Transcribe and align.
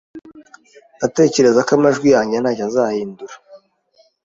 Ndatekereza 0.97 1.59
ko 1.67 1.71
amajwi 1.77 2.07
yanjye 2.15 2.35
ntacyo 2.39 2.63
azahindura 2.69 3.35